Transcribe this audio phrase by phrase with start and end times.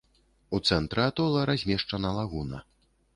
[0.57, 2.63] У цэнтры атола размешчана лагуна.